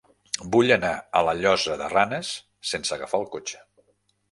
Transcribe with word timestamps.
Vull 0.53 0.71
anar 0.75 0.89
a 1.19 1.23
la 1.27 1.35
Llosa 1.41 1.77
de 1.83 1.91
Ranes 1.95 2.33
sense 2.73 2.99
agafar 2.99 3.23
el 3.23 3.31
cotxe. 3.37 3.65